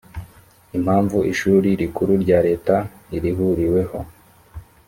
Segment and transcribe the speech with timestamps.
[0.77, 2.75] impamvu ishuri rikuru rya leta
[3.15, 3.99] irihuriweho